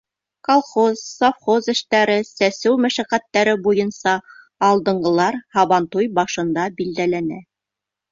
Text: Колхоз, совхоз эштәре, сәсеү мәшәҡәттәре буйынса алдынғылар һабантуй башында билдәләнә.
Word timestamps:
Колхоз, 0.47 0.95
совхоз 1.17 1.65
эштәре, 1.73 2.15
сәсеү 2.29 2.77
мәшәҡәттәре 2.85 3.53
буйынса 3.67 4.13
алдынғылар 4.69 5.37
һабантуй 5.59 6.09
башында 6.21 6.65
билдәләнә. 6.81 7.39